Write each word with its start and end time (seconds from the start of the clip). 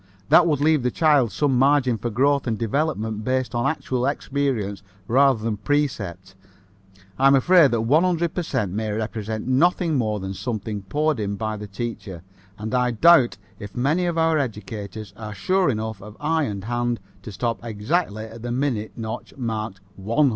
That 0.29 0.47
would 0.47 0.61
leave 0.61 0.81
the 0.81 0.89
child 0.89 1.31
some 1.31 1.59
margin 1.59 1.99
for 1.99 2.09
growth 2.09 2.47
and 2.47 2.57
development 2.57 3.23
based 3.23 3.53
on 3.53 3.69
actual 3.69 4.07
experience 4.07 4.81
rather 5.07 5.43
than 5.43 5.57
precept. 5.57 6.33
I'm 7.19 7.35
afraid 7.35 7.65
that 7.65 7.69
the 7.69 7.81
100 7.81 8.33
per 8.33 8.41
cent 8.41 8.71
may 8.71 8.91
represent 8.91 9.45
nothing 9.47 9.99
more 9.99 10.19
than 10.19 10.33
something 10.33 10.81
poured 10.81 11.19
in 11.19 11.35
by 11.35 11.55
the 11.55 11.67
teacher, 11.67 12.23
and 12.57 12.73
I 12.73 12.89
doubt 12.89 13.37
if 13.59 13.75
many 13.77 14.07
of 14.07 14.17
our 14.17 14.39
educators 14.39 15.13
are 15.17 15.35
sure 15.35 15.69
enough 15.69 16.01
of 16.01 16.17
eye 16.19 16.45
and 16.45 16.63
hand 16.63 16.99
to 17.21 17.31
stop 17.31 17.63
exactly 17.63 18.23
at 18.25 18.41
the 18.41 18.49
minute 18.51 18.93
notch 18.95 19.37
marked 19.37 19.81
100. 19.97 20.29